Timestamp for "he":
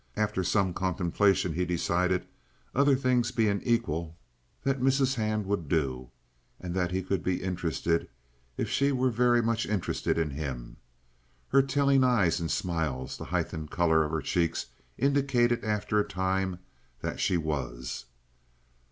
1.53-1.63, 6.89-7.03